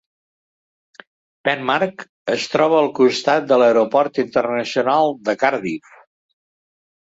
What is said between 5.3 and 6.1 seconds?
Cardiff.